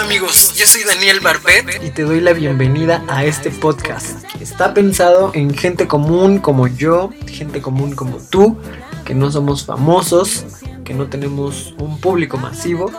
[0.00, 4.24] amigos, yo soy Daniel Barbet y te doy la bienvenida a este podcast.
[4.40, 8.56] Está pensado en gente común como yo, gente común como tú,
[9.04, 10.46] que no somos famosos,
[10.84, 12.90] que no tenemos un público masivo,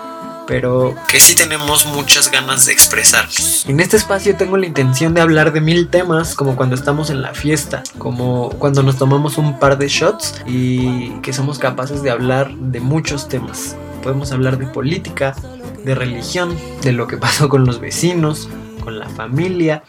[0.46, 3.66] pero que sí tenemos muchas ganas de expresarnos.
[3.68, 7.24] En este espacio tengo la intención de hablar de mil temas, como cuando estamos en
[7.24, 12.12] la fiesta, como cuando nos tomamos un par de shots y que somos capaces de
[12.12, 13.76] hablar de muchos temas.
[14.02, 15.36] Podemos hablar de política,
[15.84, 18.50] de religión, de lo que pasó con los vecinos,
[18.84, 19.84] con la familia,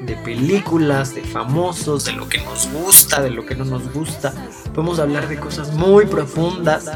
[0.00, 4.32] de películas, de famosos, de lo que nos gusta, de lo que no nos gusta.
[4.74, 6.90] Podemos hablar de cosas muy profundas,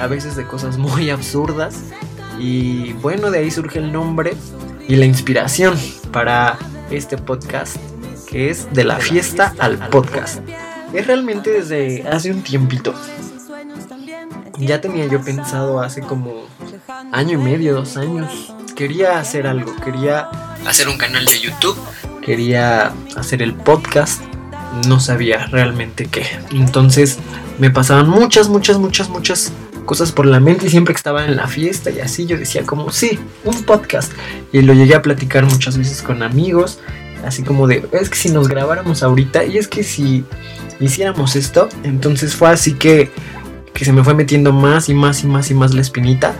[0.00, 1.82] a veces de cosas muy absurdas.
[2.38, 4.34] Y bueno, de ahí surge el nombre
[4.88, 5.76] y la inspiración
[6.12, 6.58] para
[6.90, 7.76] este podcast,
[8.28, 10.40] que es de la fiesta al podcast.
[10.92, 12.94] Es realmente desde hace un tiempito.
[14.58, 16.46] Ya tenía yo pensado hace como
[17.12, 18.52] año y medio, dos años.
[18.76, 20.28] Quería hacer algo, quería
[20.66, 21.76] hacer un canal de YouTube,
[22.24, 24.22] quería hacer el podcast,
[24.86, 26.26] no sabía realmente qué.
[26.50, 27.18] Entonces
[27.58, 29.52] me pasaban muchas, muchas, muchas, muchas
[29.84, 32.64] cosas por la mente y siempre que estaba en la fiesta y así yo decía
[32.64, 34.12] como, sí, un podcast.
[34.52, 36.78] Y lo llegué a platicar muchas veces con amigos,
[37.26, 40.24] así como de, es que si nos grabáramos ahorita y es que si
[40.80, 43.10] hiciéramos esto, entonces fue así que,
[43.74, 46.34] que se me fue metiendo más y más y más y más la espinita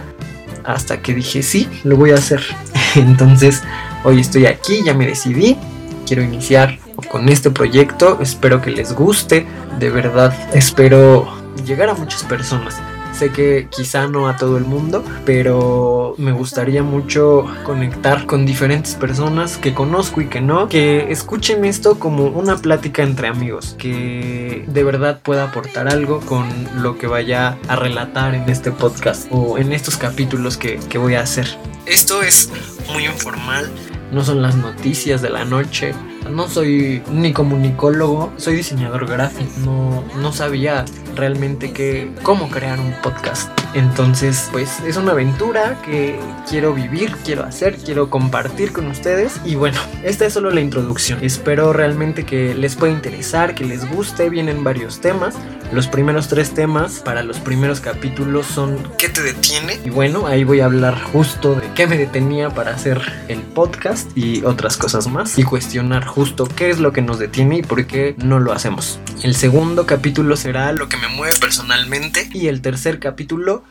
[0.63, 2.41] hasta que dije, sí, lo voy a hacer.
[2.95, 3.63] Entonces,
[4.03, 5.57] hoy estoy aquí, ya me decidí,
[6.05, 9.45] quiero iniciar con este proyecto, espero que les guste,
[9.79, 11.27] de verdad, espero
[11.65, 12.81] llegar a muchas personas.
[13.13, 18.95] Sé que quizá no a todo el mundo, pero me gustaría mucho conectar con diferentes
[18.95, 24.65] personas que conozco y que no, que escuchen esto como una plática entre amigos, que
[24.67, 26.47] de verdad pueda aportar algo con
[26.81, 31.13] lo que vaya a relatar en este podcast o en estos capítulos que, que voy
[31.15, 31.47] a hacer.
[31.85, 32.51] Esto es
[32.91, 33.69] muy informal.
[34.11, 35.93] No son las noticias de la noche,
[36.29, 39.51] no soy ni comunicólogo, soy diseñador gráfico.
[39.65, 40.85] No, no sabía
[41.15, 43.62] realmente que, cómo crear un podcast.
[43.73, 49.39] Entonces, pues es una aventura que quiero vivir, quiero hacer, quiero compartir con ustedes.
[49.43, 51.19] Y bueno, esta es solo la introducción.
[51.23, 54.29] Espero realmente que les pueda interesar, que les guste.
[54.29, 55.35] Vienen varios temas.
[55.71, 59.79] Los primeros tres temas para los primeros capítulos son ¿Qué te detiene?
[59.83, 64.15] Y bueno, ahí voy a hablar justo de qué me detenía para hacer el podcast
[64.15, 65.39] y otras cosas más.
[65.39, 68.99] Y cuestionar justo qué es lo que nos detiene y por qué no lo hacemos.
[69.23, 72.29] El segundo capítulo será lo que me mueve personalmente.
[72.33, 73.62] Y el tercer capítulo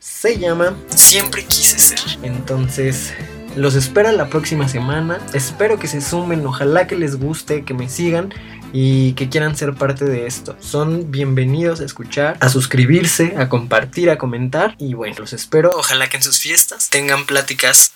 [0.00, 2.00] se llama Siempre quise ser.
[2.22, 3.12] Entonces,
[3.54, 5.20] los espero la próxima semana.
[5.34, 8.32] Espero que se sumen, ojalá que les guste, que me sigan
[8.72, 10.56] y que quieran ser parte de esto.
[10.58, 15.70] Son bienvenidos a escuchar, a suscribirse, a compartir, a comentar y bueno, los espero.
[15.76, 17.92] Ojalá que en sus fiestas tengan pláticas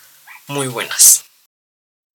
[0.46, 1.23] muy buenas.